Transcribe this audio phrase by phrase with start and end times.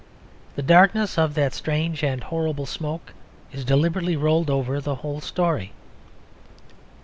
[0.55, 3.13] The darkness of that strange and horrible smoke
[3.51, 5.73] is deliberately rolled over the whole story.